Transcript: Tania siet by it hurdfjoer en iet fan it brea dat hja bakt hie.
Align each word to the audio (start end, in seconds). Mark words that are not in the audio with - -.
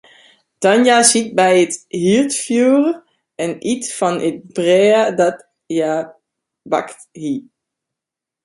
Tania 0.63 0.97
siet 1.09 1.29
by 1.37 1.51
it 1.63 1.73
hurdfjoer 2.03 2.85
en 3.43 3.51
iet 3.71 3.85
fan 3.97 4.15
it 4.29 4.37
brea 4.55 5.01
dat 5.19 5.37
hja 5.75 5.93
bakt 6.71 6.99
hie. 7.21 7.37